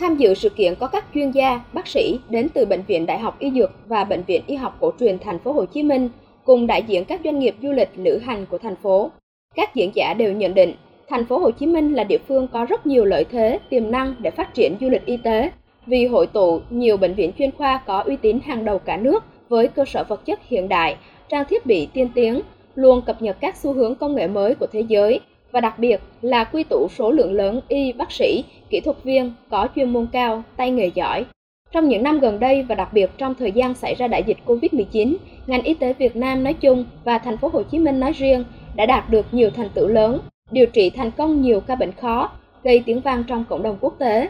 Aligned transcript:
Tham 0.00 0.16
dự 0.16 0.34
sự 0.34 0.48
kiện 0.48 0.74
có 0.74 0.86
các 0.86 1.04
chuyên 1.14 1.30
gia, 1.30 1.60
bác 1.72 1.86
sĩ 1.86 2.18
đến 2.28 2.48
từ 2.54 2.64
Bệnh 2.64 2.82
viện 2.82 3.06
Đại 3.06 3.18
học 3.18 3.38
Y 3.38 3.50
Dược 3.50 3.70
và 3.88 4.04
Bệnh 4.04 4.22
viện 4.22 4.42
Y 4.46 4.56
học 4.56 4.76
Cổ 4.80 4.92
truyền 5.00 5.18
Thành 5.18 5.38
phố 5.38 5.52
Hồ 5.52 5.64
Chí 5.64 5.82
Minh 5.82 6.08
cùng 6.44 6.66
đại 6.66 6.82
diện 6.82 7.04
các 7.04 7.20
doanh 7.24 7.38
nghiệp 7.38 7.54
du 7.62 7.72
lịch 7.72 7.88
lữ 7.96 8.18
hành 8.18 8.46
của 8.46 8.58
thành 8.58 8.76
phố. 8.76 9.10
Các 9.54 9.74
diễn 9.74 9.90
giả 9.94 10.14
đều 10.14 10.32
nhận 10.32 10.54
định 10.54 10.74
thành 11.08 11.24
phố 11.24 11.38
Hồ 11.38 11.50
Chí 11.50 11.66
Minh 11.66 11.92
là 11.92 12.04
địa 12.04 12.18
phương 12.28 12.48
có 12.48 12.64
rất 12.64 12.86
nhiều 12.86 13.04
lợi 13.04 13.24
thế, 13.24 13.58
tiềm 13.70 13.90
năng 13.90 14.14
để 14.18 14.30
phát 14.30 14.54
triển 14.54 14.76
du 14.80 14.88
lịch 14.88 15.06
y 15.06 15.16
tế 15.16 15.50
vì 15.86 16.06
hội 16.06 16.26
tụ 16.26 16.60
nhiều 16.70 16.96
bệnh 16.96 17.14
viện 17.14 17.32
chuyên 17.38 17.50
khoa 17.50 17.80
có 17.86 17.98
uy 17.98 18.16
tín 18.16 18.38
hàng 18.44 18.64
đầu 18.64 18.78
cả 18.78 18.96
nước 18.96 19.24
với 19.48 19.68
cơ 19.68 19.84
sở 19.84 20.04
vật 20.08 20.26
chất 20.26 20.40
hiện 20.48 20.68
đại, 20.68 20.96
trang 21.28 21.44
thiết 21.48 21.66
bị 21.66 21.88
tiên 21.92 22.08
tiến, 22.14 22.40
luôn 22.74 23.02
cập 23.02 23.22
nhật 23.22 23.36
các 23.40 23.56
xu 23.56 23.72
hướng 23.72 23.94
công 23.94 24.14
nghệ 24.14 24.26
mới 24.26 24.54
của 24.54 24.66
thế 24.66 24.80
giới 24.88 25.20
và 25.52 25.60
đặc 25.60 25.78
biệt 25.78 26.00
là 26.22 26.44
quy 26.44 26.64
tụ 26.64 26.88
số 26.88 27.10
lượng 27.10 27.32
lớn 27.32 27.60
y 27.68 27.92
bác 27.92 28.12
sĩ, 28.12 28.44
kỹ 28.70 28.80
thuật 28.80 28.96
viên 29.04 29.32
có 29.50 29.68
chuyên 29.76 29.90
môn 29.90 30.06
cao, 30.12 30.42
tay 30.56 30.70
nghề 30.70 30.90
giỏi. 30.94 31.24
Trong 31.72 31.88
những 31.88 32.02
năm 32.02 32.20
gần 32.20 32.40
đây 32.40 32.62
và 32.62 32.74
đặc 32.74 32.92
biệt 32.92 33.10
trong 33.18 33.34
thời 33.34 33.52
gian 33.52 33.74
xảy 33.74 33.94
ra 33.94 34.08
đại 34.08 34.22
dịch 34.26 34.38
Covid-19, 34.46 35.16
ngành 35.46 35.62
y 35.62 35.74
tế 35.74 35.92
Việt 35.92 36.16
Nam 36.16 36.44
nói 36.44 36.54
chung 36.54 36.84
và 37.04 37.18
thành 37.18 37.36
phố 37.36 37.48
Hồ 37.52 37.62
Chí 37.62 37.78
Minh 37.78 38.00
nói 38.00 38.12
riêng 38.12 38.44
đã 38.74 38.86
đạt 38.86 39.10
được 39.10 39.26
nhiều 39.32 39.50
thành 39.50 39.68
tựu 39.74 39.88
lớn, 39.88 40.20
điều 40.50 40.66
trị 40.66 40.90
thành 40.90 41.10
công 41.10 41.42
nhiều 41.42 41.60
ca 41.60 41.74
bệnh 41.74 41.92
khó, 41.92 42.30
gây 42.62 42.82
tiếng 42.86 43.00
vang 43.00 43.24
trong 43.24 43.44
cộng 43.48 43.62
đồng 43.62 43.76
quốc 43.80 43.94
tế. 43.98 44.28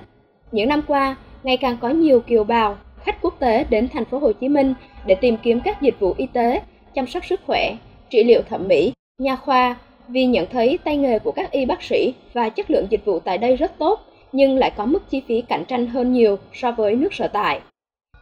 Những 0.53 0.69
năm 0.69 0.83
qua, 0.87 1.17
ngày 1.43 1.57
càng 1.57 1.77
có 1.81 1.89
nhiều 1.89 2.21
kiều 2.21 2.45
bào, 2.45 2.77
khách 3.05 3.23
quốc 3.23 3.35
tế 3.39 3.65
đến 3.71 3.89
thành 3.93 4.05
phố 4.05 4.19
Hồ 4.19 4.33
Chí 4.33 4.49
Minh 4.49 4.75
để 5.07 5.15
tìm 5.15 5.37
kiếm 5.43 5.61
các 5.65 5.83
dịch 5.83 6.01
vụ 6.01 6.15
y 6.17 6.27
tế, 6.27 6.61
chăm 6.95 7.07
sóc 7.07 7.25
sức 7.27 7.41
khỏe, 7.47 7.77
trị 8.11 8.25
liệu 8.25 8.43
thẩm 8.43 8.69
mỹ, 8.69 8.93
nha 9.19 9.37
khoa 9.37 9.77
vì 10.11 10.27
nhận 10.27 10.47
thấy 10.53 10.79
tay 10.85 10.97
nghề 10.97 11.19
của 11.19 11.33
các 11.33 11.51
y 11.51 11.65
bác 11.65 11.83
sĩ 11.83 12.15
và 12.33 12.49
chất 12.49 12.71
lượng 12.71 12.87
dịch 12.91 13.05
vụ 13.05 13.19
tại 13.19 13.39
đây 13.39 13.57
rất 13.57 13.73
tốt 13.79 14.01
nhưng 14.33 14.59
lại 14.59 14.73
có 14.77 14.87
mức 14.87 15.11
chi 15.11 15.23
phí 15.29 15.41
cạnh 15.41 15.65
tranh 15.65 15.87
hơn 15.87 16.13
nhiều 16.13 16.39
so 16.53 16.73
với 16.73 16.95
nước 16.95 17.15
sở 17.15 17.29
tại. 17.29 17.61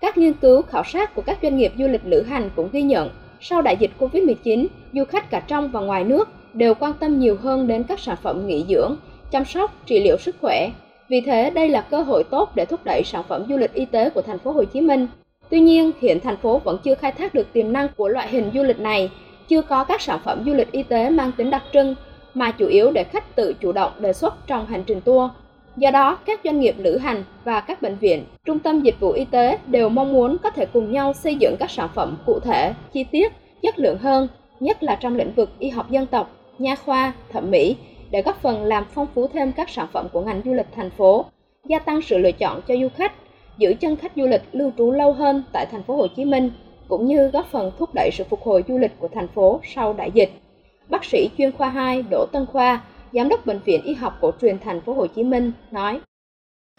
Các 0.01 0.19
nghiên 0.19 0.33
cứu 0.33 0.63
khảo 0.63 0.85
sát 0.85 1.15
của 1.15 1.23
các 1.23 1.39
doanh 1.43 1.57
nghiệp 1.57 1.73
du 1.79 1.89
lịch 1.89 2.05
lữ 2.05 2.23
hành 2.23 2.51
cũng 2.57 2.69
ghi 2.73 2.83
nhận, 2.83 3.11
sau 3.41 3.63
đại 3.63 3.77
dịch 3.77 3.91
Covid-19, 3.99 4.67
du 4.93 5.05
khách 5.05 5.31
cả 5.31 5.41
trong 5.41 5.71
và 5.71 5.81
ngoài 5.81 6.05
nước 6.05 6.29
đều 6.55 6.75
quan 6.75 6.93
tâm 7.01 7.19
nhiều 7.19 7.37
hơn 7.37 7.67
đến 7.67 7.85
các 7.85 8.01
sản 8.01 8.17
phẩm 8.23 8.47
nghỉ 8.47 8.65
dưỡng, 8.69 8.97
chăm 9.31 9.45
sóc, 9.45 9.87
trị 9.87 10.01
liệu 10.01 10.17
sức 10.19 10.37
khỏe. 10.41 10.71
Vì 11.09 11.21
thế, 11.21 11.51
đây 11.51 11.69
là 11.69 11.81
cơ 11.81 12.03
hội 12.03 12.25
tốt 12.25 12.51
để 12.55 12.65
thúc 12.65 12.81
đẩy 12.85 13.03
sản 13.05 13.23
phẩm 13.29 13.45
du 13.49 13.57
lịch 13.57 13.75
y 13.75 13.85
tế 13.85 14.11
của 14.11 14.23
thành 14.23 14.39
phố 14.39 14.53
Hồ 14.53 14.65
Chí 14.65 14.81
Minh. 14.81 15.07
Tuy 15.51 15.61
nhiên, 15.61 15.91
hiện 16.01 16.21
thành 16.21 16.37
phố 16.37 16.59
vẫn 16.59 16.79
chưa 16.85 16.95
khai 16.95 17.13
thác 17.13 17.35
được 17.35 17.53
tiềm 17.53 17.73
năng 17.73 17.89
của 17.97 18.09
loại 18.09 18.29
hình 18.29 18.51
du 18.55 18.63
lịch 18.63 18.81
này, 18.81 19.11
chưa 19.49 19.63
có 19.63 19.85
các 19.85 20.01
sản 20.01 20.19
phẩm 20.25 20.43
du 20.47 20.55
lịch 20.55 20.73
y 20.73 20.83
tế 20.83 21.11
mang 21.11 21.33
tính 21.33 21.51
đặc 21.51 21.63
trưng, 21.73 21.95
mà 22.35 22.51
chủ 22.51 22.67
yếu 22.67 22.91
để 22.91 23.05
khách 23.05 23.37
tự 23.37 23.55
chủ 23.61 23.73
động 23.73 23.93
đề 23.99 24.13
xuất 24.13 24.47
trong 24.47 24.67
hành 24.67 24.85
trình 24.87 25.01
tour. 25.01 25.31
Do 25.77 25.91
đó, 25.91 26.19
các 26.27 26.41
doanh 26.45 26.61
nghiệp 26.61 26.75
lữ 26.79 26.97
hành 26.97 27.25
và 27.45 27.61
các 27.61 27.83
bệnh 27.83 27.97
viện, 27.97 28.25
trung 28.45 28.59
tâm 28.59 28.81
dịch 28.81 29.01
vụ 29.01 29.11
y 29.11 29.25
tế 29.25 29.59
đều 29.67 29.89
mong 29.89 30.13
muốn 30.13 30.37
có 30.39 30.51
thể 30.51 30.67
cùng 30.67 30.93
nhau 30.93 31.13
xây 31.13 31.35
dựng 31.35 31.57
các 31.59 31.71
sản 31.71 31.89
phẩm 31.95 32.17
cụ 32.27 32.41
thể, 32.41 32.75
chi 32.93 33.05
tiết, 33.05 33.33
chất 33.63 33.79
lượng 33.79 33.99
hơn, 33.99 34.29
nhất 34.61 34.83
là 34.83 34.95
trong 34.95 35.17
lĩnh 35.17 35.33
vực 35.33 35.51
y 35.59 35.69
học 35.69 35.91
dân 35.91 36.07
tộc, 36.07 36.31
nha 36.59 36.77
khoa, 36.77 37.13
thẩm 37.33 37.51
mỹ, 37.51 37.77
để 38.11 38.23
góp 38.23 38.43
phần 38.43 38.65
làm 38.65 38.85
phong 38.95 39.07
phú 39.15 39.27
thêm 39.33 39.53
các 39.53 39.71
sản 39.71 39.87
phẩm 39.93 40.09
của 40.13 40.21
ngành 40.21 40.43
du 40.45 40.55
lịch 40.55 40.67
thành 40.77 40.91
phố, 40.91 41.25
gia 41.65 41.79
tăng 41.79 42.03
sự 42.03 42.19
lựa 42.19 42.33
chọn 42.33 42.61
cho 42.69 42.77
du 42.77 42.89
khách, 42.97 43.13
giữ 43.59 43.75
chân 43.81 43.97
khách 43.97 44.13
du 44.17 44.27
lịch 44.27 44.43
lưu 44.53 44.73
trú 44.79 44.91
lâu 44.91 45.13
hơn 45.13 45.43
tại 45.53 45.67
thành 45.71 45.83
phố 45.83 45.97
Hồ 45.97 46.07
Chí 46.17 46.25
Minh, 46.25 46.51
cũng 46.89 47.07
như 47.07 47.29
góp 47.29 47.47
phần 47.53 47.73
thúc 47.79 47.91
đẩy 47.95 48.11
sự 48.13 48.25
phục 48.31 48.43
hồi 48.43 48.65
du 48.69 48.79
lịch 48.79 48.93
của 48.99 49.09
thành 49.15 49.29
phố 49.35 49.61
sau 49.75 49.93
đại 49.93 50.11
dịch. 50.15 50.31
Bác 50.89 51.05
sĩ 51.05 51.31
chuyên 51.39 51.53
khoa 51.53 51.69
2 51.69 52.03
Đỗ 52.11 52.27
Tân 52.33 52.47
Khoa, 52.47 52.81
Giám 53.13 53.29
đốc 53.29 53.47
Bệnh 53.47 53.61
viện 53.65 53.83
Y 53.83 53.95
học 53.95 54.19
Cổ 54.21 54.33
truyền 54.41 54.59
Thành 54.59 54.81
phố 54.81 54.95
Hồ 54.95 55.07
Chí 55.07 55.25
Minh 55.25 55.53
nói: 55.71 56.01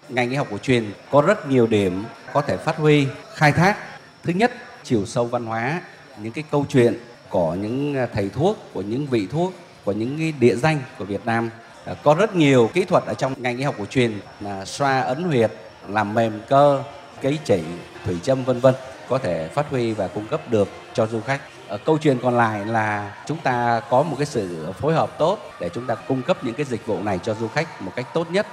Ngành 0.09 0.29
y 0.29 0.35
học 0.35 0.47
cổ 0.51 0.57
truyền 0.57 0.83
có 1.11 1.21
rất 1.21 1.49
nhiều 1.49 1.67
điểm 1.67 2.03
có 2.33 2.41
thể 2.41 2.57
phát 2.57 2.77
huy, 2.77 3.07
khai 3.33 3.51
thác. 3.51 3.77
Thứ 4.23 4.33
nhất, 4.33 4.51
chiều 4.83 5.05
sâu 5.05 5.25
văn 5.25 5.45
hóa, 5.45 5.81
những 6.23 6.33
cái 6.33 6.43
câu 6.51 6.65
chuyện 6.69 6.93
của 7.29 7.53
những 7.53 7.95
thầy 8.13 8.29
thuốc, 8.29 8.57
của 8.73 8.81
những 8.81 9.05
vị 9.05 9.27
thuốc, 9.31 9.53
của 9.85 9.91
những 9.91 10.17
cái 10.17 10.33
địa 10.39 10.55
danh 10.55 10.79
của 10.97 11.05
Việt 11.05 11.25
Nam. 11.25 11.49
À, 11.85 11.95
có 12.03 12.15
rất 12.15 12.35
nhiều 12.35 12.69
kỹ 12.73 12.85
thuật 12.85 13.03
ở 13.05 13.13
trong 13.13 13.33
ngành 13.37 13.57
y 13.57 13.63
học 13.63 13.75
cổ 13.77 13.85
truyền 13.85 14.11
là 14.39 14.65
xoa 14.65 15.01
ấn 15.01 15.23
huyệt, 15.23 15.51
làm 15.87 16.13
mềm 16.13 16.41
cơ, 16.47 16.83
cấy 17.21 17.39
chỉ, 17.45 17.61
thủy 18.05 18.17
châm 18.23 18.43
vân 18.43 18.59
vân 18.59 18.75
có 19.09 19.17
thể 19.17 19.47
phát 19.47 19.69
huy 19.69 19.93
và 19.93 20.07
cung 20.07 20.27
cấp 20.27 20.41
được 20.49 20.67
cho 20.93 21.07
du 21.07 21.21
khách. 21.21 21.41
Ờ, 21.67 21.77
câu 21.85 21.97
chuyện 21.97 22.17
còn 22.23 22.37
lại 22.37 22.65
là 22.65 23.15
chúng 23.25 23.37
ta 23.37 23.81
có 23.89 24.03
một 24.03 24.15
cái 24.19 24.25
sự 24.25 24.73
phối 24.73 24.93
hợp 24.93 25.17
tốt 25.17 25.39
để 25.59 25.69
chúng 25.69 25.85
ta 25.85 25.95
cung 25.95 26.21
cấp 26.21 26.43
những 26.43 26.53
cái 26.53 26.65
dịch 26.65 26.85
vụ 26.85 27.03
này 27.03 27.19
cho 27.23 27.33
du 27.33 27.47
khách 27.47 27.81
một 27.81 27.91
cách 27.95 28.05
tốt 28.13 28.27
nhất. 28.31 28.47